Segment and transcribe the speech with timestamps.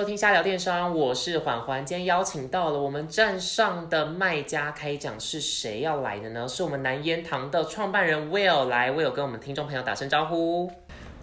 [0.00, 1.84] 收听瞎聊电商，我是缓缓。
[1.84, 6.48] 今天邀请到了我们站上的卖家开讲，是谁要来的呢？
[6.48, 10.72] 是我们南烟堂的创办人 Will 来，Will 跟我们听众朋友打声招呼。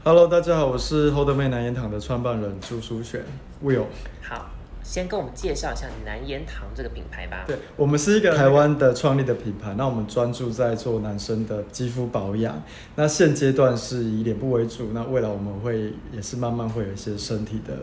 [0.04, 3.24] Hello，大家好，我是 Hold 妹南烟堂的创办人朱淑璇
[3.64, 3.86] Will。
[4.21, 4.46] 好，
[4.84, 7.46] 先跟我们介绍一下南烟堂这个品牌吧。
[7.48, 12.62] 对，我们是一个台湾的创立的品牌，那我们专注在做男生的肌肤保养。
[12.96, 17.73] 那现阶段是以脸部为主，那未来我们会也是慢慢会有一些身体的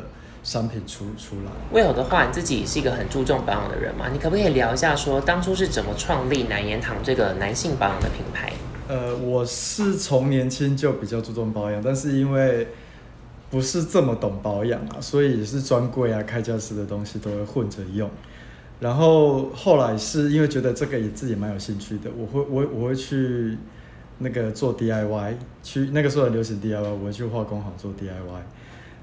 [0.44, 1.50] 商品出出来。
[1.72, 4.08] Will 的话，你自己是一个很注重保养的人嘛？
[4.12, 8.52] 你可不可以聊一下说当初是怎么创立南烟堂这个男性保养的品牌？
[8.86, 12.68] 呃，我是从年轻就比较注重保养，但是因为
[13.50, 18.10] 不是这么懂保养啊，所以也是专柜啊、开架式的东西都会混着用。
[18.80, 23.56] 然后后来是因为觉得这个也自己蛮有兴趣的，我会我我会去
[24.18, 28.42] 那个做 DIY，去那个时候很流行 DIY，我会去化工行做 DIY。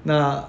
[0.04, 0.44] 那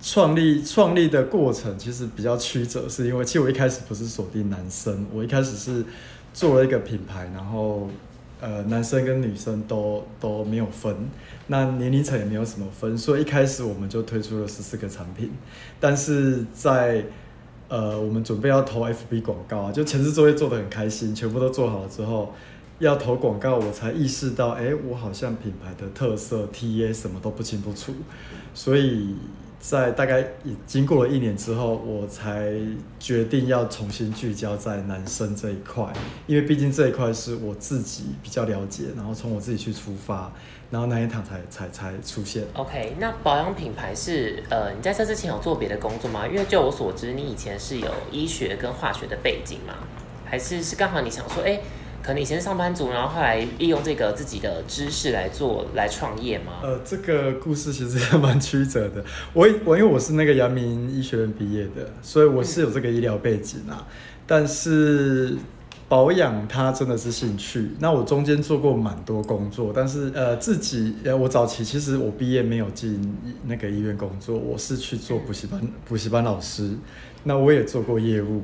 [0.00, 5.84] 创立创立的过程其实比较曲折，是因为其实我一开始不是锁定男生，我一开始是
[6.32, 7.88] 做了一个品牌，然后
[8.40, 10.94] 呃男生跟女生都都没有分，
[11.48, 15.32] 那年龄层也没有什么分，所以一开始我们就推出了十四个产品，
[15.80, 17.04] 但是在
[17.68, 22.32] 呃我们准备要投 FB 广告啊，就前置作业做得很开心，全部都做好了之后。
[22.80, 27.92] 要投广告，我才意识到，哎、我好像品牌的特色、TA 什么都不清不楚，
[28.54, 29.16] 所以
[29.60, 32.52] 在大概已经过了一年之后，我才
[33.00, 35.84] 决定要重新聚焦在男生这一块，
[36.26, 40.32] 因为毕竟这一块是我自己比较了解，然后从我自己去出发，
[40.70, 42.44] 然后那一堂才才才出现。
[42.54, 46.26] OK，那保养品牌是呃，你在这之前有做别的工作吗？
[46.26, 49.74] 因为就我所知，你以前是有医学跟化学的背景嘛，
[50.24, 51.60] 还是是刚好你想说，哎、
[52.02, 56.60] 可能以前是上班族，然后后来利用这个自己的知识来做来创业吗？
[56.62, 59.04] 呃，这个故事其实也蛮曲折的。
[59.34, 63.86] 我我因为我是那个阳明医学院毕业的，所以我是有这个医疗背景啊。
[64.26, 65.36] 但是
[65.88, 67.70] 保养它真的是兴趣。
[67.78, 76.70] 那我中间做过蛮多工作，但是呃自己呃我早期其实我毕业没有进那个医院工作，我是去做补习班补习班老师。
[77.24, 78.42] 那我也做过业务。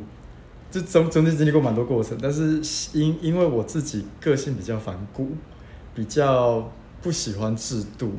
[0.75, 2.61] 这中中间经历过蛮多过程，但是
[2.99, 5.29] 因因为我自己个性比较反骨，
[5.95, 6.69] 比较
[7.01, 8.11] 不喜欢制度，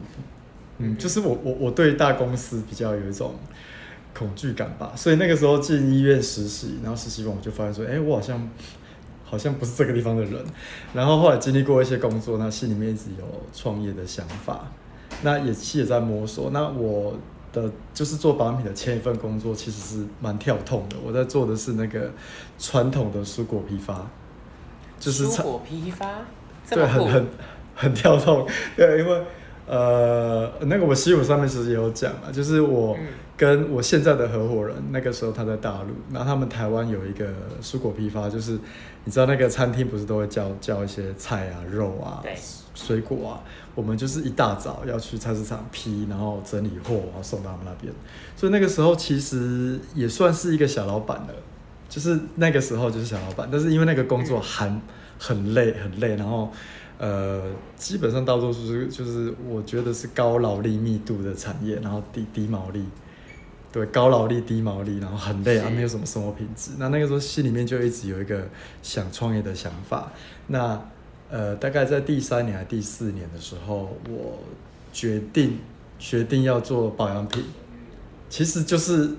[0.77, 3.35] 嗯，就是我我我对大公司比较有一种
[4.17, 8.49] 恐惧感吧，所以那个时候进医院实习，然后实习完我就发现说，哎、我好像
[9.25, 10.41] 好像不是这个地方的人，
[10.94, 14.71] 然后后来经历过一些工作，那心里面一直有创业的想法，
[15.23, 17.19] 那也其也在摸索，那我。
[17.55, 22.11] 的就是做保养品的前一份工作其实是蛮跳痛的，我在做的是那个
[22.59, 24.05] 传统的蔬果批发，
[24.99, 26.05] 就是蔬果批发，
[26.69, 27.27] 对，很很
[27.73, 28.45] 很跳痛，
[28.75, 29.23] 对，因为
[29.65, 33.07] 呃，那个我西武上面其实也有讲啊，就是我嗯。
[33.38, 37.27] 跟我现在的合伙人，那个时候他在大陆，然后他们台湾有一个
[37.61, 38.57] 蔬果批发，就是
[39.03, 42.33] 你知道那个餐厅不是都会叫叫一些菜啊、肉啊对、
[42.75, 43.41] 水果啊，
[43.74, 47.91] 我们就是一大早要去菜市场批，然后整理货，然后送到他们那边，
[48.36, 51.34] 所以那个时候其实也算是一个小老板了。
[51.88, 54.81] 就是那个时候就是小老板，但是因为那个工作很
[55.19, 56.52] 很累很累，然后
[56.97, 57.44] 呃，
[57.78, 62.84] 基本上大多数是就是我觉得是高劳力密度的产业，然后低低毛利，
[63.72, 66.72] 对，高劳力低毛利，然后很累啊，是没有什么生活品质。
[66.80, 68.46] 那那个时候心里面就一直有一个
[68.81, 70.12] 想创业的想法。
[70.47, 70.81] 那
[71.30, 74.40] 呃，大概在第三年还第四年的时候，我
[74.94, 75.58] 决定
[75.97, 77.44] 决定要做保养品，
[78.30, 79.09] 其实就是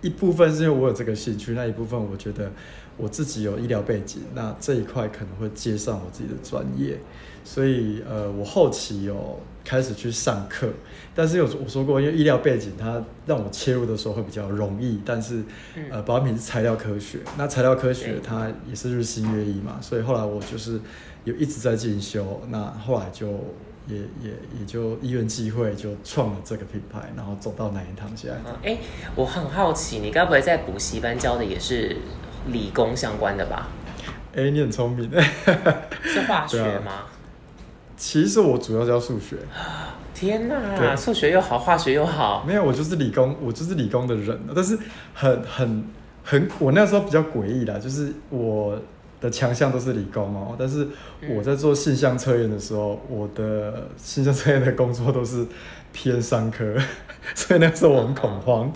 [0.00, 2.50] 一部分是因为我有这个兴趣，那一部分我觉得
[2.96, 6.98] 我自己有医疗背景，那这一块可能会接上我自己的专业，
[7.44, 10.68] 所以呃，我后期有开始去上课，
[11.14, 15.44] 但是有我说过，因为医疗背景它让我切入的时候会比较容易，但是
[15.76, 15.84] 嗯。
[15.90, 20.80] 呃，保养品是材料科学，那材料科学它也是日新月异嘛，所以后来我就是
[21.24, 23.38] 有一直在进修，那后来就。
[23.88, 24.30] 也也
[24.60, 28.36] 也就因缘际会就创了这个品牌，然后走到南一堂现在。
[28.46, 28.78] 嗯哎、
[29.16, 31.96] 我很好奇，你该不会在补习班教的也是
[32.46, 33.70] 理工相关的吧？
[34.36, 35.10] 哎、你很聪明。
[36.04, 37.06] 是化学吗？
[37.96, 39.36] 其实我主要教数学，
[40.14, 44.78] 天哪，对数学又好，化学又好，没有，我就是理工，我就是理工的人，但是
[45.12, 45.84] 很很
[46.22, 48.80] 很，我那时候比较诡异啦，就是我
[49.22, 50.86] 的强项都是理工哦，但是
[51.30, 55.46] 我在做性向测验的时候，我的性向测验的工作都是
[55.92, 56.76] 偏商科，
[57.34, 58.72] 所以那时候我很恐慌，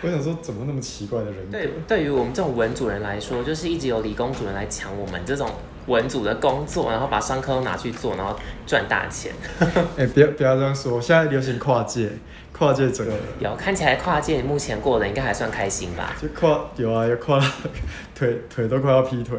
[0.00, 1.52] 我想说怎么那么奇怪的人格？
[1.52, 5.48] 对，对于我们这种文主人来说，就是一直有理工主人来抢我们这种
[5.88, 8.34] 文组的工作，然后把商科都拿去做，然后
[8.66, 9.32] 赚大钱。
[9.98, 12.08] 哎、不要不要这样说，现在流行跨界，
[12.56, 16.16] 跨界整个，有看起来跨界目前过得应该还算开心吧？
[16.22, 17.38] 就跨有啊，有跨
[18.14, 19.36] 腿腿都快要劈腿，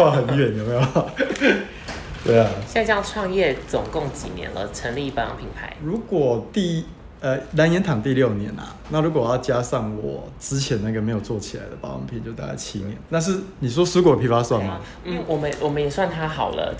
[0.00, 0.80] 跨很远有没有？
[2.24, 4.70] 对啊，现在这样创业总共几年了？
[4.72, 5.76] 成立保养品牌？
[5.82, 6.84] 如果第
[7.20, 12.96] 呃蓝颜堂第六年啊，那如果要加上我之前那个没有做起来的保养品，就大概七年。
[13.10, 14.80] 那是你说蔬果批发算吗？
[15.04, 16.74] 嗯，我们我们也算它好了，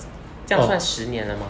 [0.47, 1.47] 这样算十年了吗？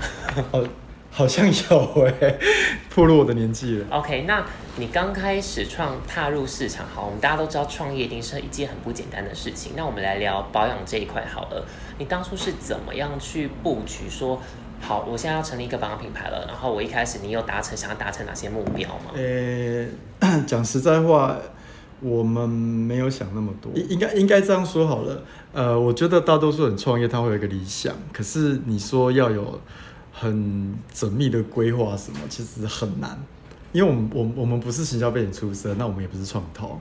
[0.52, 0.66] 哦。
[1.12, 2.38] 好像有哎，
[2.94, 3.86] 暴露我的年纪了。
[3.90, 4.46] OK，那
[4.76, 9.72] 你刚开始创踏入市场，好，我们大家都知道创业一定是一件很不简单的事情。
[9.76, 11.66] 那我们来聊保养这一块好了。
[11.98, 14.08] 你当初是怎么样去布局？
[14.08, 14.40] 说
[14.80, 16.46] 好，我现在要成立一个保养品牌了。
[16.46, 19.10] 然后我一开始你有达成想要达成哪些目标吗？
[19.16, 21.36] 呃， 讲实在话，
[22.00, 23.72] 我们没有想那么多。
[23.74, 25.22] 应应该应该这样说好了。
[25.52, 29.60] 呃，我觉得大多数人创业他会有一个理想，可是你说要有。
[30.20, 33.18] 很缜密的规划什么，其实很难，
[33.72, 36.78] 因为我们我我们不是行销背景出身，那我们也不是创投，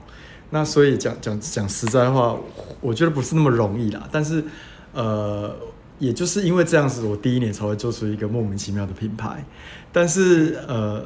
[0.50, 2.36] 那所以讲讲讲实在话，
[2.82, 4.06] 我觉得不是那么容易啦。
[4.12, 4.44] 但是，
[4.92, 5.56] 呃，
[5.98, 9.42] 也就是因为这样子，我第一年才会做出一个莫名其妙的品牌。
[9.90, 11.02] 但是，呃，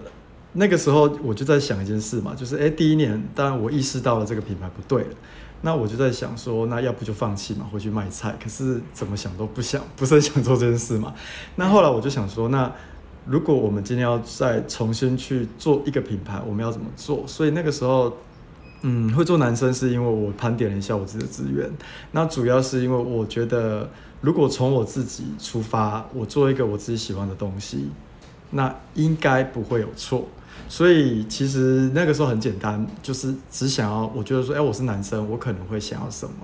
[0.55, 5.15] 那个时候我就在想一件事嘛，就是哎，第一年当然我意识到了这个品牌不对了。
[5.65, 8.37] 那我就在想说，那要不就放弃嘛，回去卖菜。
[8.39, 11.15] 可是怎么想都不想，不是很想做这件事嘛。
[11.57, 12.71] 那后来我就想说，那
[13.25, 17.25] 如果我们今天要再重新去做一个品牌，我们要怎么做？
[17.27, 18.15] 所以那个时候，
[18.83, 21.71] 嗯，会做男生是因为我盘点了一下我自己的资源。
[22.13, 23.89] 那主要是因为我觉得，
[24.21, 27.89] 如果从我自己出发，我做一个我自己喜欢的东西，
[28.51, 30.29] 那应该不会有错。
[30.75, 36.35] 所以其实那个时候很简单，就是只想要，我觉得说，哎，我是男生，我可能会想要什么？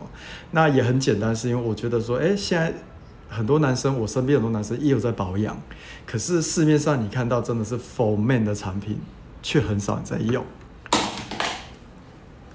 [0.53, 2.73] 那也很简单，是因为我觉得说，哎，现在
[3.29, 5.61] 很多男生，我身边很多男生也有在保养，
[6.07, 9.01] 可是市面上你看到真的是 for man 的产品，
[9.43, 10.47] 却很少人在用。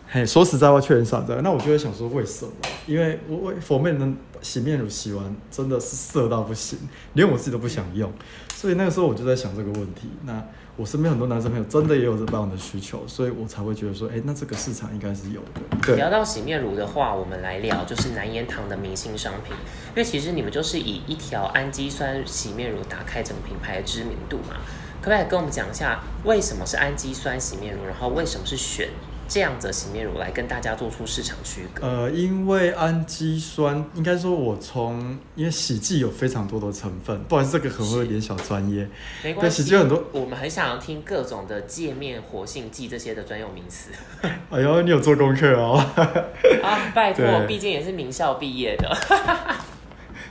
[0.07, 1.42] 嘿，说实在话，确很少在。
[1.42, 2.54] 那我就会想说，为什么？
[2.88, 4.07] 因为我我 for man 的
[4.42, 6.80] 洗面乳洗完真的是涩到不行，
[7.16, 8.10] 连我自己都不想用。
[8.54, 10.07] 所以那个时候我就在想这个问题。
[10.24, 10.42] 那
[10.77, 15.95] 我身边很多男生朋友真的也有这保养的需求，所以我才会觉得说，哎，那这个市场应该是有的。
[15.95, 19.56] 聊到洗面乳的话，我们来聊就是南岩堂的明星商品，
[19.89, 24.57] 因为其实你们就是以一条氨基酸洗面乳打开整个品牌的知名度嘛，
[25.01, 28.89] 可不可以跟我们讲一下为什么是氨基酸洗面乳，然后为什么是选？
[29.27, 31.86] 这样子洗面乳来跟大家做出市场区隔。
[31.86, 38.88] 呃，因为氨基酸，应该说我从因为洗剂有非常多的成分，不好意思，这个可能会有点小专业。
[39.24, 43.89] 没关系，洗剂很多，我们很想要听各种的界面活性剂这些的专用名词。
[44.51, 45.77] 哎呦，你有做功课哦。
[46.63, 48.98] 啊，拜托， 毕竟也是名校毕业的。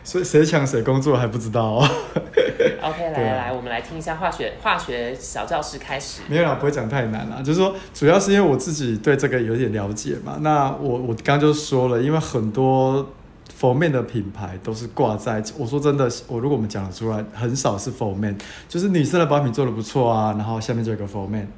[0.05, 1.89] 所以谁抢谁工作还不知道哦。
[2.83, 6.21] OK，来来来，我们来听一下化学化学小教室开始。
[6.29, 10.37] 没有啦，不会讲太难啦，就是说主要是因为我自己对这个有点了解嘛。
[10.41, 13.09] 那我我刚刚就说了，因为很多
[13.55, 18.37] 佛面的品牌都是挂在，我说真的，我如果我们讲得出来，很少是佛面，
[18.69, 21.51] 就是女生的保养品做的不错啊，然后下面就有个佛面。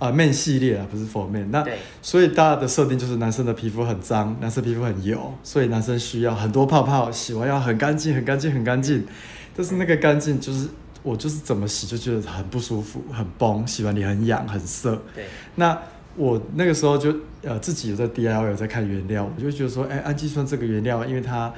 [0.00, 1.48] 啊，man 系列啊，不是 for man。
[1.52, 1.64] 那
[2.02, 9.06] 所以大家的设定就是男生的皮肤很脏，男生皮肤很油，所以男生需要很多泡泡，洗完要很干净、很干净、很干净。
[9.54, 10.66] 但是那个干净就是
[11.04, 15.00] 我就是怎么洗就觉得很不舒服、很崩，洗完脸很痒、很涩。
[15.14, 15.26] 对。
[15.54, 15.78] 那
[16.16, 21.52] 我那个时候就呃自己有在 DIY 有在看原料，我就觉得说，哎，氨基酸这个原料，因为它。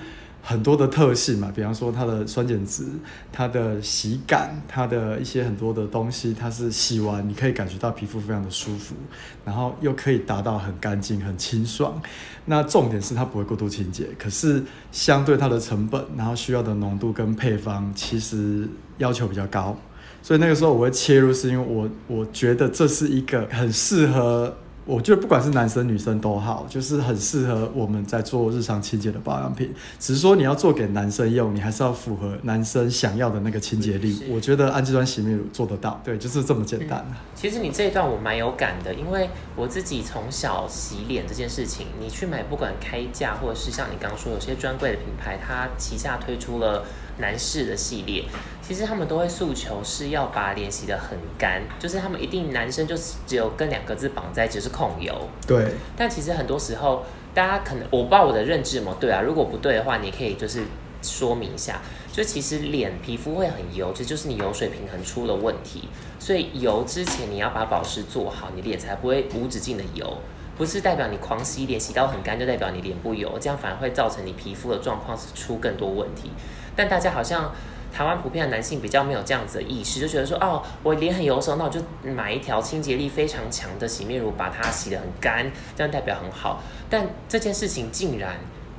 [0.44, 2.84] 很多的特性嘛，比方说它的酸碱值、
[3.30, 8.96] 它的洗感、它的一些很多的东西，它是洗完你可以感觉到皮肤非常的舒服，
[9.44, 12.02] 然后又可以达到很干净、很清爽。
[12.44, 18.68] 那重点是它不会过度清洁，可是相对它的成本，然后需要的浓度跟配方其实
[18.98, 19.76] 要求比较高，
[20.24, 24.52] 所以那个时候我会切入，是因为我我觉得这是一个很适合。
[24.84, 29.72] 我觉得不管是男生女生都好，就是很适合我们在做日常清洁的保养品。
[30.00, 34.24] 只是说你要做给男生用，你还是要符合男生想要的那个清洁力。
[34.28, 37.06] 我觉得氨基酸洗面乳做得到，对，就是这么简单。
[37.34, 46.84] 其实你这一段我蛮有感的，因为我自己从小洗脸这件事情，你去买不管开价或者是像你刚刚说有些专柜的品牌，它旗下推出了。
[47.18, 48.24] 男士的系列，
[48.60, 55.14] 其实他们都会诉求是要把脸洗得很干，就是他们一定男生就只有跟两个字绑在一起是控油。
[55.46, 55.74] 对。
[55.96, 57.04] 但其实很多时候，
[57.34, 58.96] 大家可能我不知道我的认知吗？
[58.98, 60.64] 对啊，如果不对的话，你可以就是
[61.02, 61.80] 说明一下。
[62.12, 65.88] 就其实脸皮肤会很油，其实就是你油水平衡出了问题。
[66.18, 70.18] 所以油之前你要把保湿做好，你脸才不会无止境的油。
[70.54, 76.30] 不是代表你狂洗脸洗到很干就代表你脸不油，这样反而会造成你皮肤的状况是出更多问题。
[76.74, 77.52] 但大家好像
[77.92, 86.62] 台湾普遍的男性比较没有这样子的意识，就觉得说，哦，我脸很油的时候，那我就买一条清洁力非常强的洗面乳，把它洗得很干，这样代表很好。
[86.88, 88.36] 但这件事情竟然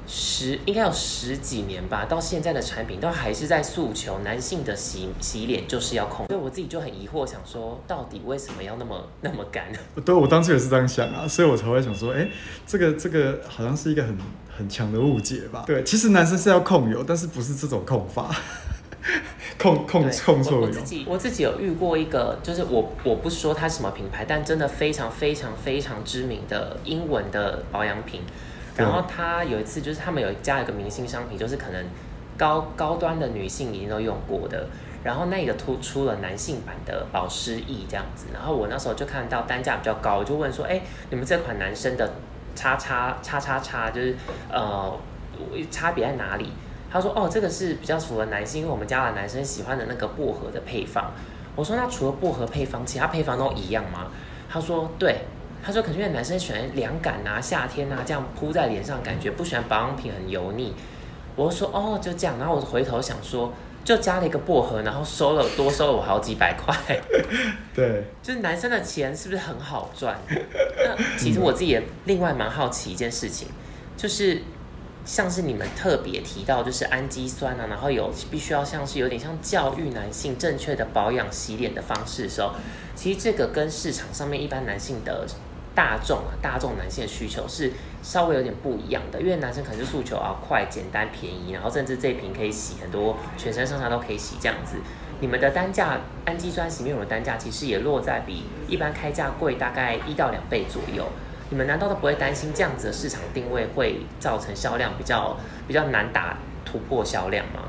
[0.08, 9.66] 十应该有十几年吧，到现在的产品都还是在诉求男性的洗洗脸就是要控，所以我自己就很疑惑，想说到底为什么要那么那么干？
[10.04, 12.28] 对，我当时也是这样想啊，所以我才会想说，哎，
[12.66, 14.18] 这个这个好像是一个很
[14.58, 15.64] 很强的误解吧？
[15.66, 18.30] 对，其实男生是要控油，但是不是这种控法。
[19.60, 28.22] 控控控错我自己我自己有遇过一个，就是我我不说它什么品牌，但真的非常非常非常知名的英文的保养品。
[28.76, 31.86] 然后他有一次就是他们有加一个明星商品，就是可能
[32.38, 34.68] 高高端的女性已经都用过的。
[35.04, 38.28] 然后那个突出了男性版的保湿液这样子。
[38.34, 42.10] 然后我那时候就看到单价比较高，我就问说：哎，你们这款男生的
[42.56, 44.16] 叉叉叉叉叉，就是
[44.52, 44.98] 呃
[45.72, 46.52] 差别在哪里？
[46.92, 51.12] 他说：“哦，这个是比较符合男性，因为我们家的男生喜欢的那个薄荷的配方。”
[51.56, 54.12] 我说：“那除了薄荷配方，其他配方都一样吗？”
[54.48, 55.22] 他说：“对。”
[55.66, 60.76] 他说：“可是因为男生喜欢凉感啊，夏天啊这样铺在脸上，感觉不喜欢保养品很油腻。”
[61.36, 63.52] 我说：“哦，就这样。”然后我回头想说，
[63.84, 66.76] 就加了一个薄荷，然后收了多收了我好几百块。
[67.76, 70.20] 对，就是男生的钱是不是很好赚？
[70.30, 73.48] 那其实我自己也另外蛮好奇一件事情，
[73.98, 74.42] 就是。
[75.06, 82.52] 像是你们特别提到，就是氨基酸啊，然后有必须要像是有点像教育男性正确的保养洗脸的方式的时候，
[82.96, 85.28] 其实这个跟市场上面一般男性的
[85.76, 94.78] 大众啊，大众男性的需求是稍微有点不一样的，因为男生可能是诉求啊快、简单、便宜，然后甚至这一瓶可以洗很多，全身上下都可以洗这样子。
[95.20, 101.08] 你们的单价氨基酸洗面乳的单价其实也落在比一般开价贵大概一到两倍左右。
[101.50, 105.38] 你们难道都不会担心这样子的市场定位会造成销量比较
[105.68, 107.62] 比较难打突破销量吗？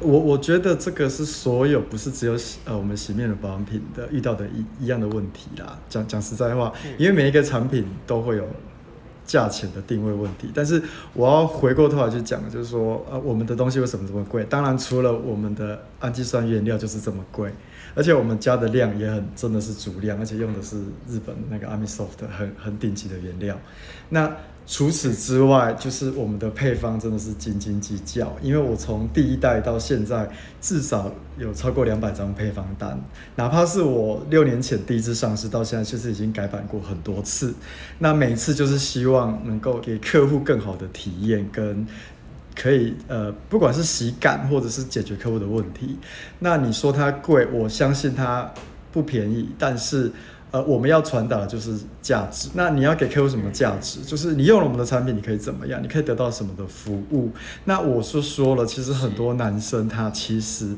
[0.00, 5.78] 我我觉得这个是所有不是只有洗呃我们洗面乳保养品的遇到的一一样的问题啦。
[5.88, 8.46] 讲讲实在话，因为每一个产品都会有
[9.24, 10.50] 价钱的定位问题。
[10.54, 10.82] 但是
[11.14, 14.44] 我要回过头来去讲，就是说呃我们的东西为什么这么贵？
[14.44, 17.50] 当然除了我们的氨基酸原料就是这么贵。
[17.94, 20.76] 而且我们加的量也很真的是足量，而且用的是
[21.08, 23.58] 日本那个 Amisoft 很很顶级的原料。
[24.10, 24.30] 那
[24.66, 30.28] 除此之外，就是我们的配方真的是斤斤计较，因为我从第一代到现在
[30.60, 33.00] 至少有超过两百张配方单，
[33.36, 37.54] 哪怕是我六年前第一次上市到现在，其实已经改版过很多次。
[38.00, 41.86] 那每次就是希望能够给客户更好的体验跟。
[42.58, 45.98] 可以，呃，不管是洗感或者是解决客户的问题，
[46.38, 48.50] 那你说它贵，我相信它
[48.90, 50.10] 不便宜，但是，
[50.56, 52.48] 呃，我们要传达的就是价值。
[52.54, 54.00] 那你要给客户什么价值？
[54.00, 55.82] 就是你用了我们的产品，你可以怎么样？
[55.82, 57.30] 你可以得到什么的服务？
[57.66, 60.74] 那我是说了，其实很多男生他其实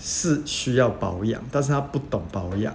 [0.00, 2.74] 是需要保养，但是他不懂保养。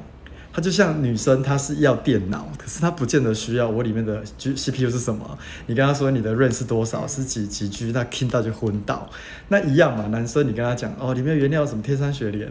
[0.56, 5.38] 它就像女生，她是要电脑，可是她不见得需要我里面的 G C P U 是什么。
[5.66, 9.10] 你跟她说你的 RAM 是多少，是几几 G，那听到就昏倒。
[9.50, 12.50] 那一样嘛，男生你跟他讲哦，里面原料什么天山雪莲，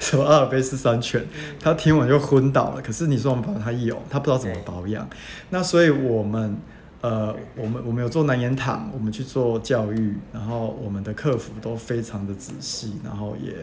[0.00, 1.24] 什么阿尔卑斯山泉，
[1.60, 2.82] 他听完就昏倒了。
[2.82, 5.08] 可是你说我们保他有，他不知道怎么保养。
[5.50, 6.56] 那所以我们
[7.02, 13.54] 呃，我们我们有做南研堂，我们去做教育，然后我们的客服都非常的仔细，然后也。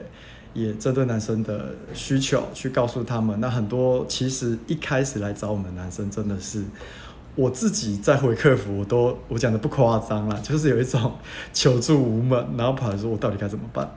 [0.54, 6.64] 也针对男生的需求去告诉他们，那很多其实一开始来找我们的男生真的是，
[7.36, 11.14] 我自己在回客服，我都 我讲的不夸张啦，就是有一种
[11.54, 13.90] 求助无门，然后跑来说我到底该怎么办？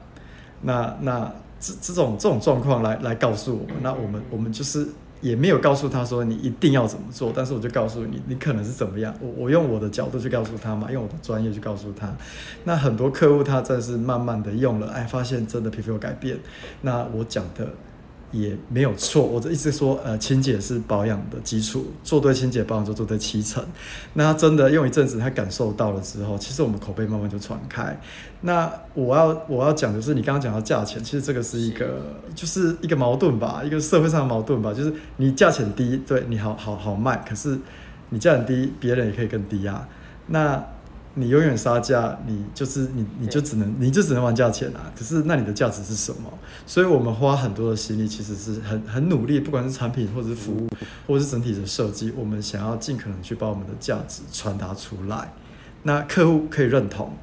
[0.63, 4.89] 那那这这种这种状况来来告诉我们，那我们我们就是。
[5.21, 9.15] 也没有告诉他说你一定要怎么做，但是我就告诉你，你可能是怎么样。
[9.21, 12.15] 我我用我的角度去告诉他嘛，用我的专业去告诉他。
[12.65, 16.39] 那很多客户他真是慢慢的用了，哎，发现真的皮肤有改变。
[16.83, 17.69] 那我讲的。
[18.35, 23.65] 也没有错，我的意思说，呃，清洁是保养的基础，做对清洁保养就做对七成。
[24.15, 27.97] 那他真的用一阵子，他感受到了之后，其实我们口碑慢慢就传开。
[28.41, 37.57] 那我要我要讲的是，你刚刚讲到价钱，其实这个是一个就是一个矛盾吧，一个社会上的矛盾吧，就是你价钱低，对你好好好卖，可是
[38.09, 39.89] 你价钱低，别人也可以更低啊。
[40.27, 40.63] 那
[41.15, 44.93] 你永远杀价，你就是你，你就只能，你就只能玩价钱啊。
[44.99, 46.33] 可是那你的价值是什么？
[46.67, 50.69] 所以我们花很多的心力，其实是很很努力，不管是产品或者是服务，
[51.07, 55.33] 或者是整体的设计，我们想要尽可能去把我们的价值传达出来。
[55.85, 57.17] 那客户可以认同，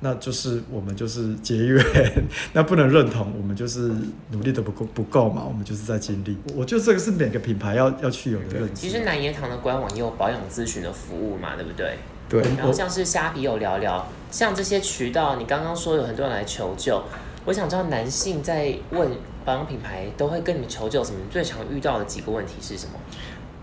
[0.00, 1.82] 那就是我们就是结缘；
[2.52, 3.90] 那不能认同，我们就是
[4.32, 6.36] 努力的不够不够嘛，我们就是在尽力。
[6.54, 8.74] 我觉得这个是每个品牌要要去有的认知。
[8.74, 11.96] 其实南岩堂的官网也有保养咨询的服务嘛，对不对？
[12.30, 17.02] 对，然后像是虾皮有聊聊，像这些渠道，你刚刚说有很多人来求救，
[17.44, 19.10] 我想知道男性在问
[19.44, 21.18] 保养品牌都会跟你们求救什么？
[21.28, 22.92] 最常遇到的几个问题是什么？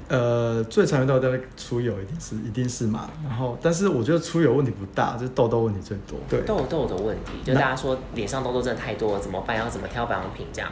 [0.09, 6.17] 呃，最常遇到的出油一定是一定是嘛，然后但是我觉得出油问题不大，就是痘痘问题最多。
[6.29, 9.57] 对，痘痘的问题，就大家说脸上痘痘真的太多了，怎么办？
[9.57, 10.69] 要怎么挑保养品这样？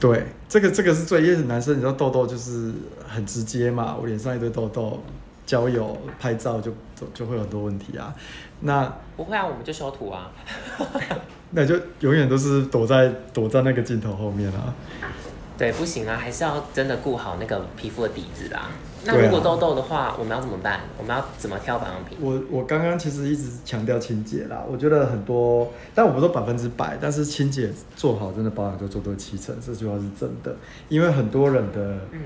[0.00, 2.72] 对，这个这个是最，因为男生你知道痘痘就是
[3.06, 5.02] 很直接嘛，我脸上一堆痘痘，
[5.44, 8.14] 交友拍照就就就会有很多问题啊。
[8.60, 10.30] 那不会啊，我们就修图啊。
[11.52, 14.74] 那就永远都是躲在躲在那个镜头后面啊。
[15.56, 18.68] 对，不行啊，还是要真的顾好那个皮肤的底子啦。
[19.04, 20.80] 那如果痘痘的话，我们要怎么办？
[20.96, 22.18] 我们要怎么挑保养品？
[22.20, 30.54] 我我刚刚其实一直强调清洁啦，我觉得很多，但我不说百分之百，但是清洁做好，真的保养就做到七成，这句话是真的。
[30.88, 32.20] 因为很多人的，嗯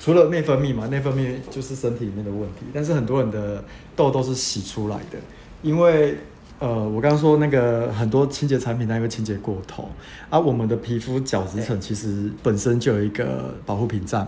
[0.00, 3.62] 除了内分泌嘛，内分泌就是身体里面的问题，但是很多人的
[3.94, 5.18] 痘痘是洗出来的，
[5.60, 6.16] 因为
[6.58, 9.90] 呃，我刚刚说那个很多清洁产品它因为清洁过头，
[10.30, 14.26] 啊，我们的皮肤角质层其实本身就有一个保护屏障，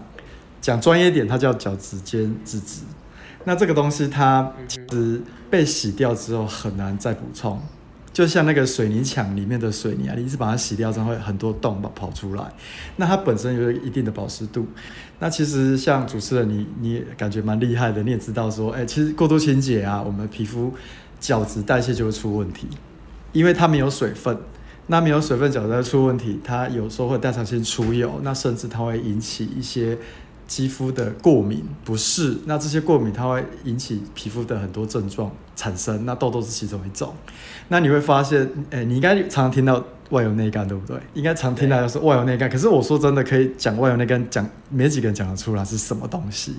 [0.60, 2.82] 讲专业点，它叫角质间脂质。
[3.44, 7.60] 那这个东西它其实被洗掉之后很难再补充，
[8.12, 12.44] 就像那个水泥墙里面的水泥啊，你一直把它洗掉之后会很多洞跑跑出来，
[12.96, 14.66] 那它本身有一定的保湿度。
[15.18, 20.72] 那其实像主持人你你也感觉蛮厉害的，你也知道说，哎、其实过度清洁啊，我们皮肤
[21.18, 22.66] 角质代谢就会出问题，
[23.32, 24.36] 因为它没有水分。
[24.88, 29.96] 那没有水分角质会出问题，它有时候会代偿性出油，那甚至它会引起一些
[30.46, 32.36] 肌肤的过敏不适。
[32.46, 37.14] 那这些过敏它会引起皮肤的很多症状产生，那痘痘是其中一种。
[37.68, 40.96] 那你会发现，哎、你应该常常听到外油内干，对不对？
[41.14, 46.54] 应该常听到说外油内干，可是我说真的，可以讲外油内干，讲没几个人讲得出来是什么东西。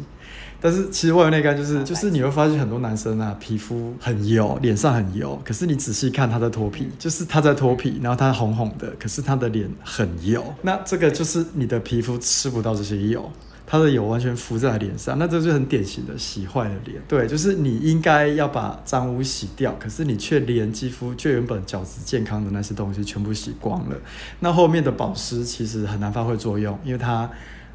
[0.60, 13.30] 但是其实外油内干就是就是你会发现很多男生啊，皮肤很油，脸上很油，可是你仔细看他在脱皮，就是他在脱皮，然后他红红的，可是他的脸很油，那这个就是你的皮肤吃不到这些油。
[13.74, 17.02] 它的油完全浮在脸上，那这就是很典型的洗坏的脸。
[17.08, 23.96] 对，就是你应该要把脏污洗掉，可是你却连肌肤就原本角质健康的那些东西全部洗光了。
[24.42, 27.28] 那后面的保湿其实很难发挥作用，因为它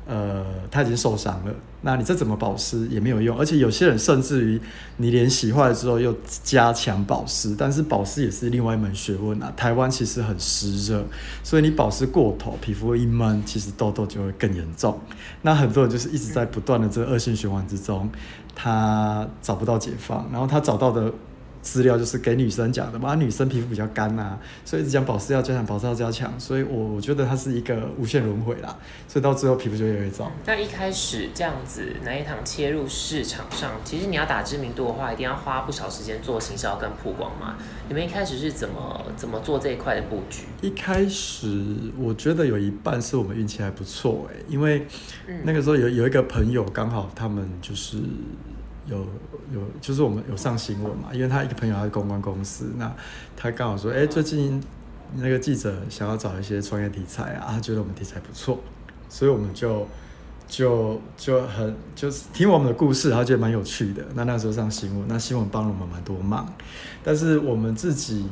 [0.09, 1.55] 呃他已经受伤了。
[1.83, 4.61] 那你再怎么保湿也没有用，而且有些人甚至于
[4.97, 9.53] 你脸洗坏了之后又加强保湿，但是保湿也是另外一门学问啊。
[9.57, 11.05] 台湾其实很湿热，
[11.45, 14.99] 所以你保湿过头，皮肤一闷，其实痘痘就会更严重。
[15.43, 18.11] 那很多人就是一直在不断的这个恶性循环之中，
[18.57, 21.13] 他找不到解放，然后他找到的
[21.71, 28.75] 资料就是给女生讲的嘛，女生皮肤比较干呐、所以一直讲保湿要加强，保湿要加强，所以我我觉得它是一个无限轮回啦，
[29.07, 30.33] 所以到最后皮肤就越来越糟。
[30.47, 37.57] 那一开始这样子奶一堂切入市场上，其实你要打知名度的话，一定要花不少时间做行销跟曝光嘛。
[37.89, 40.45] 你们一开始是怎么怎么做这一块的布局？
[40.63, 44.87] 一开始我觉得有一半是我们运气还不错哎，因为
[45.27, 47.99] 嗯那个时候有有一个朋友刚好他们就是
[48.89, 48.99] 有
[49.53, 52.93] 有就是我们有上新闻嘛，因为他一个朋友他是公关公司，那
[53.37, 54.63] 他刚好说哎、最近
[55.15, 58.59] 那个记者想要找一些创业题材啊，他觉得我们题材不错，
[59.09, 59.87] 所以我们就
[60.47, 64.03] 就就很就是听我们的故事，他觉得蛮有趣的。
[64.15, 66.47] 那那时候上新闻，那新闻帮了我们蛮多忙，
[67.05, 68.27] 但是我们自己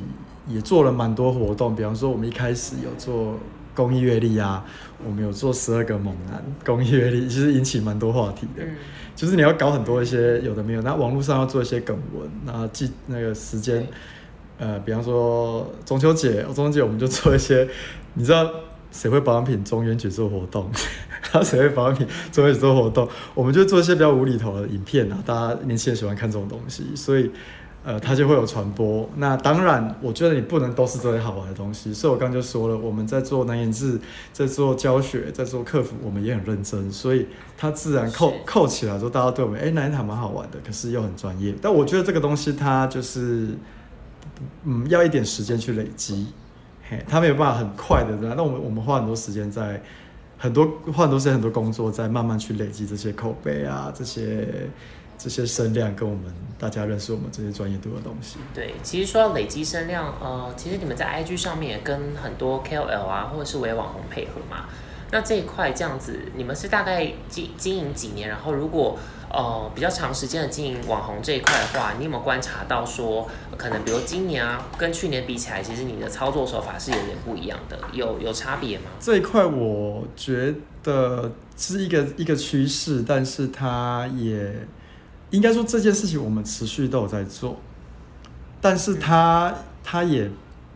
[0.49, 3.35] 也做了蛮多活动，比方说我们一开始有做
[3.77, 4.65] 公益阅历啊，
[5.07, 8.65] 我们有做十二个猛男公益阅历，其实引起蛮多话题的。
[8.65, 8.75] 嗯，
[9.15, 13.87] 就是你要搞很多一些有的没有，那网络上要做一些梗文，那记那个时间，
[14.59, 17.69] 呃，比方说中秋节，中秋节我们就做一些，
[18.15, 18.51] 你知道
[18.91, 20.71] 谁会保养品中元节做活动，
[21.31, 27.31] 然后谁会保养品中元节做活动，我们就做一些比较无厘头的影片啊，大家年轻人喜欢看这种东西，所以。
[27.87, 29.09] 呃，它就会有传播。
[29.15, 31.95] 那当然，我觉得你不能都是这些好玩的东西。
[31.95, 33.97] 所以我刚刚就说了，我们在做难言志，
[34.33, 41.55] 在做教学，在做客服，我们也很认真，所以它自然扣扣起来之后，大家对我们哎南一堂蛮好玩的，可是又很专业。
[41.63, 43.51] 但我觉得这个东西它就是，
[44.65, 46.27] 嗯，要一点时间去累积，
[46.91, 48.17] 嘿，它没有办法很快的。
[48.35, 49.81] 那我们我们花很多时间在
[50.37, 54.69] 很多花很多时间很多工作在慢慢去累积这些口碑啊，这些
[55.19, 56.25] 这些声量，跟我们
[56.59, 58.37] 大家认识我们这些专业度的东西。
[58.55, 64.67] 对，其实说到累积声量，呃，其实你们在 IG 上面也跟很多 KOL 啊，或者是微网红配合嘛。
[65.13, 68.29] 那这一块这样子，你们是大概经经营几年？
[68.29, 68.99] 然后如果
[69.31, 78.87] 呃比较长时间的经营网红这一块的话，你有没有观察到说，呃可能比如今年啊，跟去年比起来，其实你的操作手法是有点不一样的，有有差别吗？
[78.99, 80.53] 这一块我觉
[80.83, 84.53] 得是一个一个趋势，但是它也
[85.37, 87.59] 应该说这件事情我们持续都有在做，
[88.59, 90.31] 但是它它也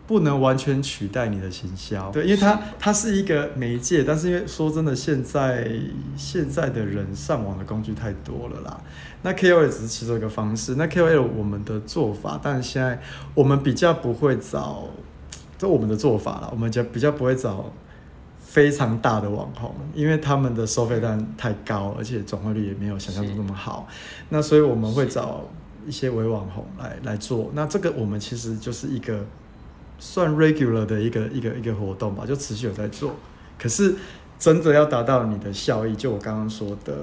[0.07, 5.67] 不能完全取代你的行销，对，因为它它是一个媒介，但是因为说真的，现在
[6.15, 8.79] 现在的人上网的工具太多了啦。
[9.23, 13.01] 那 KOL 只是其中一个方式，那 KOL 我们的做法，但现在
[13.35, 14.89] 我们比较不会找，
[15.57, 17.73] 这我们的做法啦，我们就比较不会找
[18.51, 23.87] 非常大的网红，因为他们的收费单太高，而且转化率也没有想象中那么好。
[24.31, 25.45] 那所以我们会找
[25.87, 27.51] 一些伪网红来来做。
[27.55, 29.25] 那这个我们其实就是一个
[30.01, 33.15] 算 regular 的一个一个一个活动吧，就持续有在做。
[33.57, 33.95] 可是
[34.39, 36.95] 真的要达到你的效益，就我刚刚说的。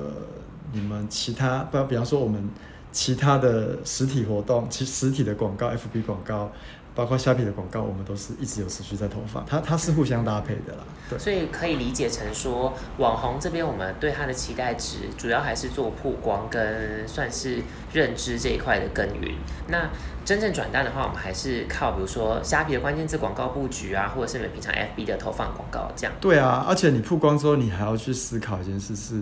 [0.73, 2.49] 你们其他不，比方说我们
[2.91, 6.51] 其他的实体活动，其实体的广告、FB 广告，
[6.97, 10.79] 包括虾皮的广告，我们都是一直有持续在投放，它它是互相搭配的啦。
[11.07, 17.61] 对，所以可以理解成说，网红这边我们对它的期待值，主要还是做曝光跟算是
[17.93, 19.35] 认知这一块的耕耘。
[19.67, 19.87] 那
[20.25, 26.13] 真正转单的话，我们还是靠比如说虾皮的关键字广告布局啊，或者是你们平常 FB 的投放广告这样。
[26.19, 29.21] 对啊，而且你曝光之后，你还要去思考一件事是。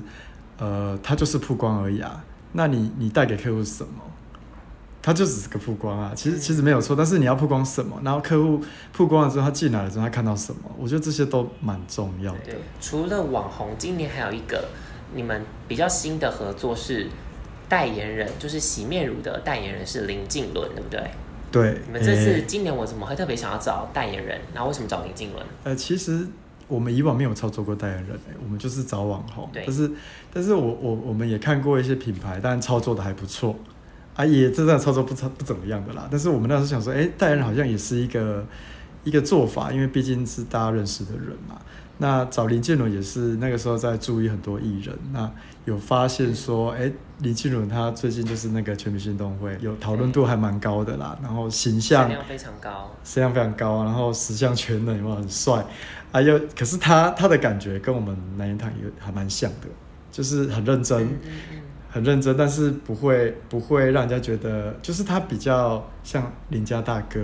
[0.57, 2.23] 呃，它就是曝光而已啊。
[2.53, 3.89] 那你你带给客户什么？
[5.05, 6.11] 它就只是个曝光啊。
[6.15, 7.95] 其实其实没有错，但是你要曝光什么？
[8.03, 8.59] 然后客户
[8.91, 10.61] 曝光了之后，他进来了之后，他看到什么？
[10.79, 12.39] 我觉得这些都蛮重要的。
[12.45, 14.67] 对，除了网红，今年还有一个
[15.13, 17.07] 你们比较新的合作是
[17.69, 21.11] 代言人，就是洗面乳的代言人是林静伦，对不对？
[21.51, 21.79] 对。
[21.85, 24.41] 你们这次今年我怎么会特别想要找代言人？
[24.55, 25.45] 然后为什么找林静伦？
[25.65, 26.27] 呃，其实。
[26.67, 29.47] 我们以往没有操作过代言人我们就是找网红。
[29.53, 29.91] 但是，
[30.33, 33.55] 但是我我我们也看过一些品牌，但操作的还不错，
[34.15, 36.07] 啊，也真的操作不差不怎么样的啦。
[36.09, 38.45] 但是我们那时候想说，哎，代言人好像也是一个
[39.03, 41.59] 一个做法，因为毕竟是大家认识的人嘛。
[41.97, 45.31] 那找林建伦也是那个时候在注意很多艺人，那
[45.63, 51.17] 有发现说，哎，林建伦他最近就是那个全明星运动会，有讨论度还蛮高的啦。
[51.23, 55.65] 然后形象非常高，形象非常高，然后十项全能，有没有很帅？
[56.11, 59.67] 还有，可是他他的感觉跟我们南言堂也还蛮像的，
[60.11, 61.07] 就是很认真，
[61.95, 67.21] 很认真，但是不会不会让人家觉得，就是他比较像邻家大哥。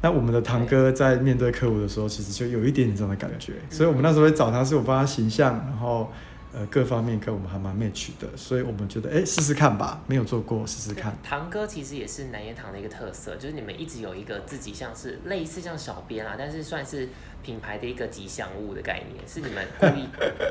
[0.00, 6.10] 那我们的堂哥在面对客户的时候，其实就有一点点这样的感觉，所以我们那时候会找他，是我帮他形象，然后。
[6.54, 11.16] 呃，各方面跟我们还蛮 match 的，所以我们觉得，哎，试试看吧，没有做过，试试看。
[11.22, 17.08] 堂哥其实也是南烟堂的一个特色，就是你们一直有一个自己像是类似像小编啊，但是算是
[17.42, 20.06] 品牌的一个吉祥物的概念，是你们故意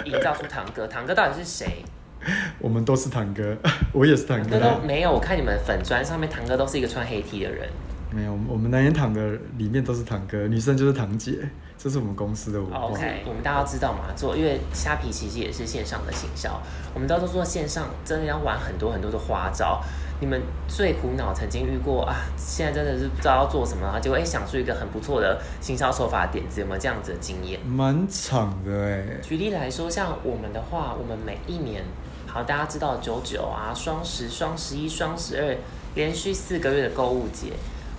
[0.10, 0.88] 营造出堂哥。
[0.88, 1.86] 堂哥到底是谁？
[2.60, 3.56] 我们都是堂哥，
[3.94, 4.60] 我也是堂哥。
[4.60, 7.68] 都没有，我看你们粉砖上面堂哥都是一个穿黑 T 的人。
[8.14, 11.38] 没有，我们南烟堂的里面都是堂哥，女生就是堂姐。
[11.78, 12.78] 这是我们公司的文化。
[12.78, 16.62] OK，我们大家知道嘛，做因为虾皮其实也是线上的行销，
[16.94, 19.82] 我们都是做线上，真的要玩很多很多的花招。
[20.20, 27.60] 你们最苦恼曾经遇过啊，现在真的是不知道要做什么，然后就会想出一个很不错的行销手法点子，有没有这样子的经验？
[27.66, 29.04] 蛮长的哎。
[29.24, 31.84] 举例来说，像我们的话，我们每一年，
[32.34, 35.58] 好，大家知道九九啊、双十、双十一、双十二，
[35.96, 37.52] 连续四个月的购物节。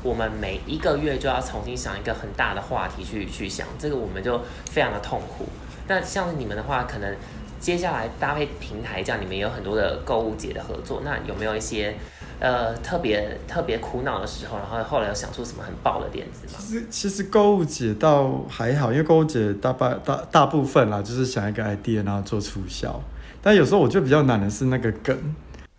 [0.02, 4.40] 我们每一个月就要重新想一个很大的话题去去想，这个我们就
[4.70, 5.44] 非常的痛苦。
[5.86, 7.14] 那像你们的话，可能
[7.60, 11.94] 接下来搭配平台这样，你们有很多的购物节的合作，那有没有一些
[12.40, 16.58] 呃特别特别苦恼的时候，然后后来有想出什么很爆的点子吗？
[16.58, 22.98] 其实其实购物节倒还好，因为购物节大半大大部分啦，就是想一个 idea 然后做促销，
[23.42, 25.16] 但有时候我觉得比较难的是那个梗。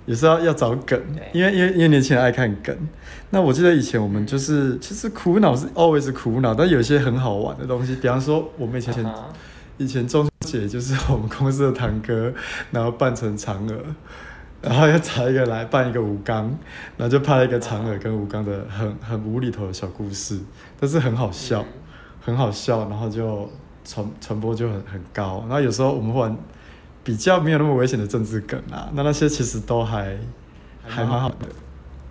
[0.06, 2.76] 有时候要找梗，因为因为因为年轻人爱看梗。
[3.30, 9.14] 那我记得以前我们就是其实苦恼是 always 苦恼，但有一些很好玩的东西，比方说我们以前
[9.78, 12.34] 以前中秋节就是我们公司的堂哥，
[12.72, 13.80] 然后扮成嫦娥，
[14.62, 16.48] 然后要找一个来扮一个吴刚，
[16.98, 20.38] 然后就拍了一个嫦娥跟吴刚的很很无厘头的小故事，
[20.78, 21.64] 但是很好笑，
[22.20, 23.50] 很好笑，然后就
[23.86, 25.46] 传传播就很很高。
[25.48, 26.38] 然后有时候我们忽然。
[27.04, 30.18] 比较没有那么危险的政治梗啊，那那些其实都还
[30.88, 31.48] 还蛮好的。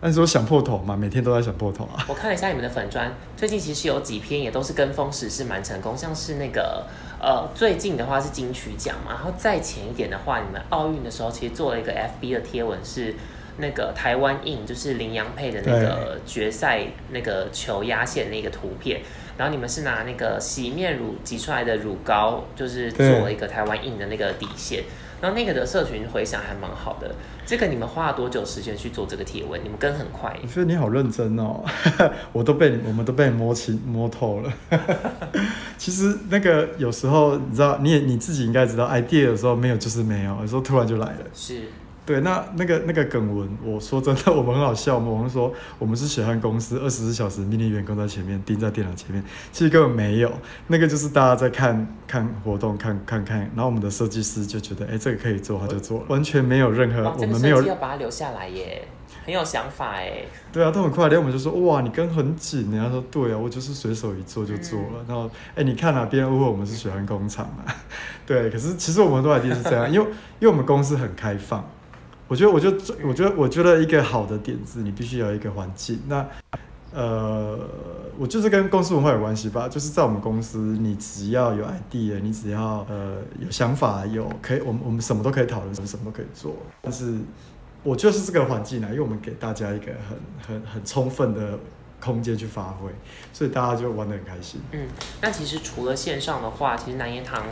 [0.01, 2.05] 但是我想破头嘛，每天都在想破头啊。
[2.09, 6.85] 我看了一下你们的粉砖，最近其实有几篇也都是跟风时事蛮成功，像是那个
[7.21, 13.15] 呃最近的话是金曲奖嘛，然后再前一点的话，你们奥运的时候其实做了一个 FB 的贴文，是
[13.59, 19.01] 那个台湾印，就是林洋配的那个决赛那个球压线那个图片。
[19.39, 24.85] 然后你们是拿那个洗面乳挤出来的乳膏，就是做了一个台湾印的那个底线。
[25.23, 27.15] 然后那个的社群回响还蛮好的。
[27.47, 29.59] 这个你们花了多久时间去做这个贴文？
[29.65, 30.37] 你们跟很快。
[30.43, 31.65] 我觉得你好认真哦，
[32.33, 34.53] 我都被，我们都被摸清摸透了。
[35.79, 41.21] 其实那个有时候你知道，你也你自己应该知道，idea 有时候没有就是没有，有时候突然就来了。
[41.33, 41.63] 是。
[42.05, 44.99] 对，那那个那个梗文，我说真的，我们很好笑。
[44.99, 50.33] 我们说我们是血汗公司，二十四小时命令员工在前面盯在电脑前面，其实根本没有。
[50.67, 58.83] 那个就是大家在看看活动，看看看，然后我们的设计师就觉得，哎，这个可以做，他就做了，完全没有任何我们没有要把它留下来耶。
[59.25, 65.05] 很有想法哎，对啊，他很快连我们就说哇，你跟很紧，人家说对啊，我就是随手一做就做了。
[65.07, 67.73] 然后哎，你看哪边误会我们是血汗工厂嘛？
[68.27, 70.07] 对，可是其实我们都一定是这样，因为
[70.41, 71.65] 因为我们公司很开放。
[72.33, 72.71] 我觉得，我就
[73.07, 76.01] 我觉得，我觉得一个好的点子，你必须有一个环境。
[76.09, 76.27] 那
[76.95, 77.59] 呃，
[78.19, 79.69] 我就是跟公司文化有关系吧。
[79.69, 86.57] 就是在我们公司，你只要有 idea，你只要呃有想法，有可以，我们我们什么都可以讨论，什么什么都可以做。
[86.81, 87.19] 但是。
[87.85, 90.17] 我就是这个环境啊，因为我们给大家一个很
[90.47, 91.59] 很很充分的
[92.01, 92.89] 空间去发挥，
[93.33, 94.61] 所以大家就玩得很开心。
[94.71, 94.87] 嗯，
[95.21, 97.43] 那其实除了线上的话，其实南言堂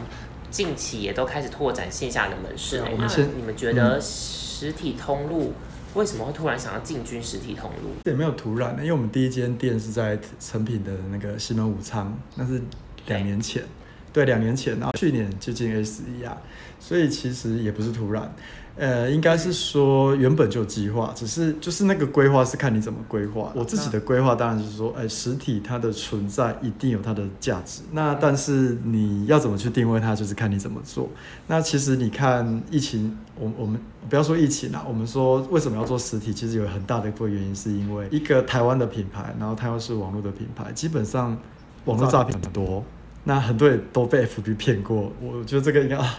[0.48, 2.78] 近期也都开始拓展线下的门市。
[2.78, 2.92] 欸。
[2.92, 4.00] 我们先你们觉得
[4.60, 5.54] 实体通路
[5.94, 7.90] 为什么会突然想要进军实体通路？
[8.04, 12.60] 也没有突然的，因为我们第一间店是在成品的那个西门武昌，那是
[13.06, 13.62] 两年前，
[14.12, 16.36] 对，两年前，然后去年就进 S 一啊，
[16.78, 18.30] 所以其实也不是突然。
[18.80, 23.52] 呃，应该是说原本就计划，只是就是那个规划是看你怎么规划。
[23.54, 27.82] 我自己的规划当然是说，哎，实体它的存在一定有它的价值。
[27.92, 31.10] 那但是你要怎么去定位它，就是看你怎么做。
[31.46, 41.36] 那其实你看疫情，我我们不要说疫情啦，我们说为什么要做实体，其实有很大的一部分原因是因为一个台湾的品牌，然后它又是网络的品牌，基本上
[41.84, 42.82] 网络诈骗很多，
[43.24, 45.12] 那很多人都被 FB 骗过。
[45.20, 46.16] 我觉得这个应该啊。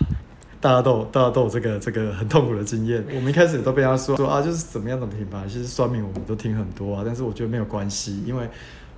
[0.61, 3.03] 大家都有，大家都有这个这个很痛苦的经验。
[3.15, 7.01] 我们一开始都被他说说啊，就是怎么样的品牌，其实酸民我们都听很多啊。
[7.03, 8.47] 但是我觉得没有关系，因为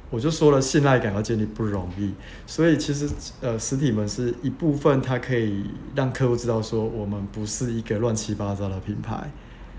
[0.09, 2.13] 我就说了，信赖感要建立不容易。
[2.45, 5.63] 所以其实呃，实体门是一部分，它可以
[5.95, 9.31] 让客户知道说我们不是一个乱七八糟的品牌。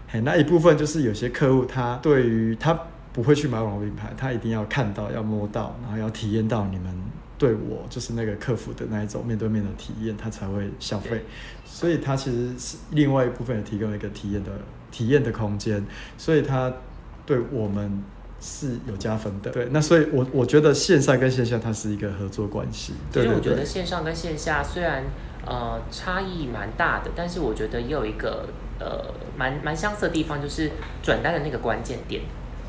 [0.08, 2.78] 嘿，那一部分就是有些客户他对于他
[3.12, 6.92] 不会去买网络品牌，他一定要看到、要摸到，然后要体验到你们。
[7.36, 11.24] 对我就是那个客服的那一种面对面的体验，他才会消费，
[11.64, 14.50] 所以它其实是另外一部分也提供一个体验的
[14.92, 15.84] 体验的空间，
[16.16, 16.72] 所以它
[17.26, 18.02] 对我们
[18.40, 19.50] 是有加分的。
[19.50, 22.94] 对，那所以我我觉得线上跟线下它是一个合作关系。
[23.12, 25.02] 其实我觉得线上跟线下虽然
[25.44, 30.70] 呃差异蛮大的，但是我觉得也有一个呃蛮蛮相似的地方，就是
[31.02, 32.22] 转单的那个关键点，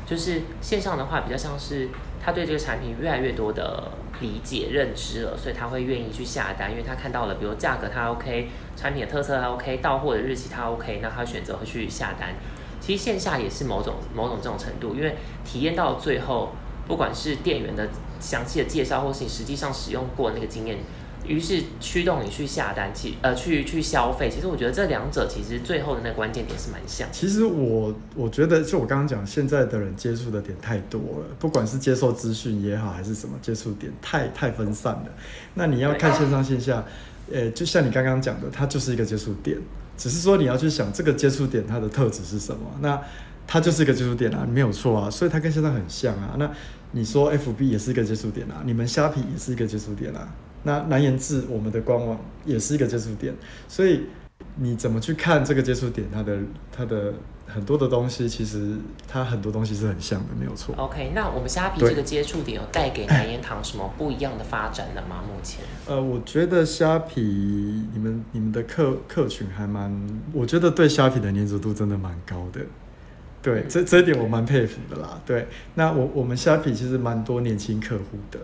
[0.06, 1.88] 就是线上的话比较像是
[2.24, 3.90] 他对这个产品越来越多的。
[4.18, 12.34] 理解认知了，所以他会愿意去下单，因为他看到了，比如价格他 OK，产品的特色他 OK，到货的日期他 OK，那他选择会去下单。
[12.80, 16.52] 其实线下也是某种某种这种程度，因为体验到最后，
[16.86, 17.86] 不管是店员的
[18.18, 20.78] 详细的介绍，或是你实际上使用过那个经验。
[21.26, 24.30] 于是驱动你去下单，其呃去去消费。
[24.30, 27.08] 其实我觉得这两者其实最后的那个关键点是蛮像。
[27.12, 35.06] 其实我我觉得就我刚刚讲，现在的人接触的点太多了，不管是接受资讯也好，还是什么接触点太太分散了。
[35.54, 36.84] 那你要看线上线下，
[37.32, 39.58] 呃，就像你刚刚讲的，它就是一个接触点，
[39.96, 42.60] 只是说你要去想这个接触点它的特质是什么。
[42.80, 43.00] 那
[43.46, 46.34] 它就是一个接触点啊，没有错啊，所以它跟线上很像啊。
[46.38, 46.50] 那
[46.92, 50.28] 你说 FB 也是一个接触点啊，你们虾皮也是一个接触点啊。
[50.66, 53.32] 那南言志，我们的官网也是一个接触点，
[53.68, 54.02] 所以
[54.56, 56.04] 你怎么去看这个接触点？
[56.12, 56.38] 它的
[56.72, 57.14] 它的
[57.46, 58.74] 很多的东西，其实
[59.06, 60.74] 它很多东西是很像的，没有错。
[60.76, 65.22] OK，那我们虾皮这个接触点有带给南言堂什么不一样的发展了吗？
[65.24, 65.60] 目前？
[65.86, 67.22] 呃，我觉得虾皮
[67.94, 72.60] 你们你们的客客群还蛮，我觉得对虾皮的粘着度真的蛮高的。
[73.40, 75.20] 对，这这一点我蛮佩服的啦。
[75.24, 78.40] 对，那我我们虾皮其实蛮多年轻客户的。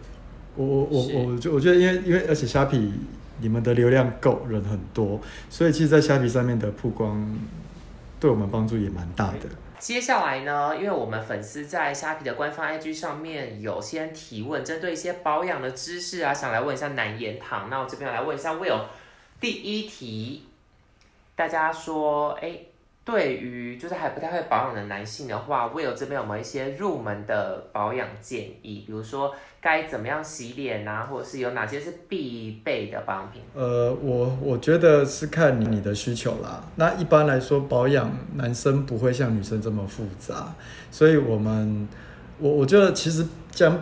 [0.54, 2.92] 我我我我就我觉得，因为因为而且虾皮
[3.40, 7.38] 你们的流量够，人很多，所以其实，在虾皮上面的曝光，
[8.20, 9.48] 对我们帮助也蛮大的。
[9.78, 17.68] 接下来呢，因为我们粉丝在虾皮的官方 IG 上面有先提问，针对一些保养的知识啊，想来问一下南言堂。
[17.70, 18.82] 那我这边来问一下 Will，
[19.40, 20.44] 第一题，
[21.34, 22.58] 大家说，哎。
[23.04, 28.84] 对于就是还不太会保养的男性的话，Will 这边有没有一些入门的保养建议？
[28.86, 33.42] 比如说该怎么样洗脸啊，或者是有哪些是必备的保养品？
[33.54, 36.64] 呃，我我觉得是看你的需求啦。
[36.76, 40.54] 那一般来说，保养男生不会像女生这么复杂，
[40.90, 41.88] 所以我们
[42.38, 43.80] 我我觉得其实讲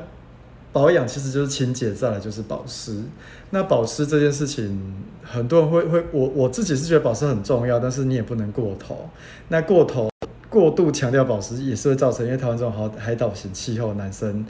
[0.72, 3.02] 保养其实就是清洁，再来就是保湿。
[3.50, 9.10] 那保湿这件事情，很多人会会，我我自己是觉得保湿很重要，但是你也不能过头。
[9.48, 10.08] 那过头、
[10.48, 14.44] 过度强调保湿，也是会造成，因为台湾这种好海岛型气候，男生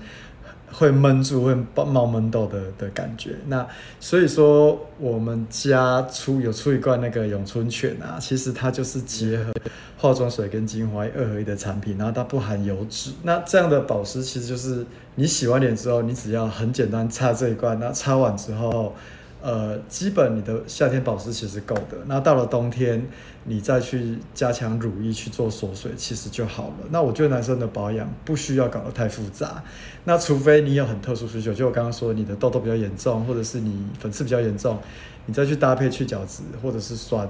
[0.72, 3.37] 会闷住、会冒冒闷痘的的感觉。
[3.46, 3.66] 那
[3.98, 9.52] 所以说，我们家出有出一罐那个咏春泉啊，其实它就是结合
[9.98, 13.11] 化妆水跟精华二合一的产品，然后它不含油脂。
[13.22, 18.94] 那这样的保湿其实就是你洗完脸之后，你只要很简单擦这一罐，那擦完之后。
[19.42, 21.96] 呃，基本你的夏天保湿其实够的。
[22.07, 23.07] 那到了冬天，
[23.44, 26.74] 你再去加强乳液去做锁水，其实就好了。
[26.90, 29.62] 那我觉得男生的保养不需要搞得太复杂。
[30.05, 34.79] 那除非你有很特殊需求，就我刚刚说你的痘痘比较严重，或者是你粉刺比较严重，
[35.26, 37.29] 你再去搭配去角质或者是酸。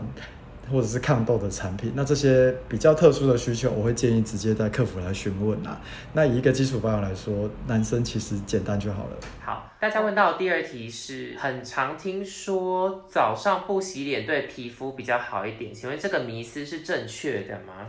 [0.70, 5.80] 或者是抗痘的产品，那这些比较特殊的需求，我会建议直接在客服来询问啊。
[6.12, 9.10] 那以一个基础保养来说，男生其实简单就好了。
[9.44, 17.88] 好，大家问到第二题是很常听说早上不洗脸对皮肤比较好一点，请问这个迷思是正确的吗？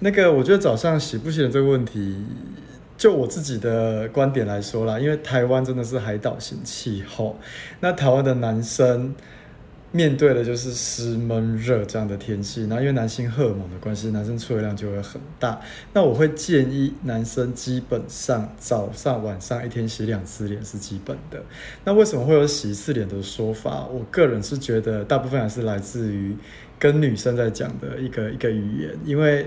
[0.00, 2.26] 那个我觉得早上洗不洗脸这个问题，
[2.98, 7.38] 就我自己的观点来说啦，因为台湾真的是海岛型气候，
[7.80, 9.14] 那台湾的男生。
[9.94, 15.60] 面对的就是湿闷热这样的天气，那因为男性荷尔蒙的关系，男生出油量就会很大。
[15.92, 21.42] 那我会建议男生基本上早上、晚上一天洗两次脸是基本的。
[21.84, 23.86] 那为什么会有洗一次脸的说法？
[23.86, 26.34] 我个人是觉得大部分还是来自于
[26.78, 29.46] 跟女生在讲的一个一个语言，因为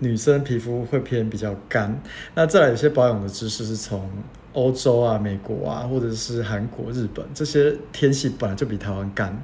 [0.00, 1.98] 女生皮肤会偏比较干。
[2.34, 4.10] 那再来有些保养的知识是从
[4.52, 9.42] 欧洲啊、美国啊，或者是韩国、日本这些天气本来就比台湾干。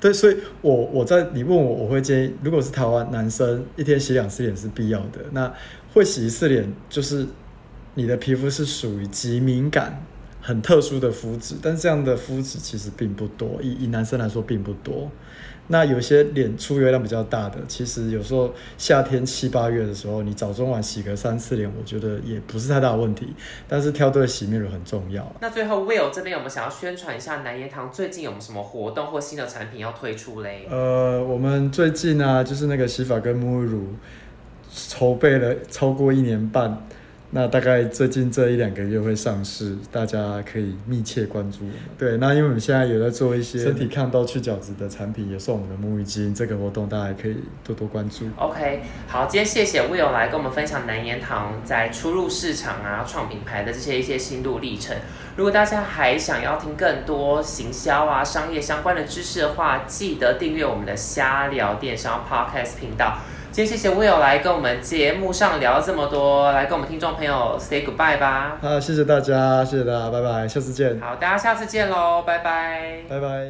[0.00, 5.52] 对，所以，我我在你问我，我会建议，如果是台湾男生一天洗两次脸是必要的，那
[5.92, 7.26] 会洗一次脸，就是
[7.94, 10.00] 你的皮肤是属于极敏感、
[10.48, 15.10] 很特殊的肤质，但是这样的肤质其实并不多，以以男生来说并不多。
[15.66, 23.34] 那有些脸出油量比较大的，其实有时候夏天七八月的时候，你早中晚洗个三次脸，我觉得也不是太大的问题。
[23.68, 25.30] 但是挑对洗面乳很重要。
[25.42, 30.66] 那最后 Will 这边有没有想要宣传一下南颜堂最近有没有什么活动或新的产品要推出嘞？
[30.70, 33.88] 呃，我们最近啊，就是那个洗发跟沐浴乳，
[34.72, 36.88] 筹备了超过一年半。
[37.30, 41.58] 那大概最近这一两个月会上市，大家可以密切关注。
[41.98, 48.24] 对，那因为我们现在有在做一些身体抗痘去角质的产品，也送我们的沐浴巾，这个活动大家可以多多关注。
[48.36, 54.96] OK，好，今天谢谢 Will 来跟我们分享南颜堂在初入市场啊、创品牌的这些一些心路历程。
[55.36, 63.18] 如果大家还想要听更多行销啊、商业相关的知识的话，记得订阅我们的瞎聊电商 Podcast 频道。
[63.58, 68.56] 今天谢谢 Will 来跟我们节目上聊这么多，来跟我们听众朋友 say goodbye 吧。
[68.62, 70.96] 好，谢谢大家，谢谢大家，拜拜，下次见。
[71.00, 73.48] 好，大家下次见喽，拜拜，拜拜。